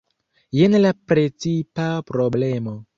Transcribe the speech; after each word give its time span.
Jen 0.59 0.79
la 0.79 0.93
precipa 1.13 1.89
problemo. 2.13 2.79